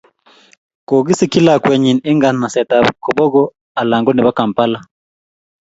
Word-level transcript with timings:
kikisikji 0.87 1.39
lakwenji 1.45 1.91
eng 2.09 2.17
nganaset 2.19 2.69
ab 2.77 2.85
koboko 3.03 3.41
anan 3.79 4.03
ko 4.05 4.11
nebo 4.13 4.31
kampala 4.37 4.79